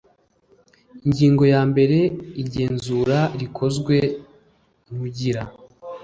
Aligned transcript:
Ingingo 1.05 1.43
yambere 1.53 1.97
Igenzura 2.41 3.17
rikozwe 3.39 3.95
n 4.89 4.93
ugira 5.05 5.43